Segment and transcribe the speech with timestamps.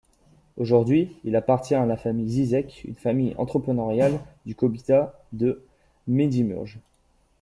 [0.57, 5.63] Aujourd'hui il appartient à la famille Žižek, une famille entrepreneuriale du comitat de
[6.07, 6.79] Međimurje.